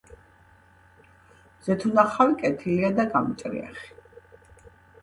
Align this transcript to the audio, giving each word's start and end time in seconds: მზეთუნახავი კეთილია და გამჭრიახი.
მზეთუნახავი 1.59 2.35
კეთილია 2.41 2.93
და 3.01 3.07
გამჭრიახი. 3.15 3.97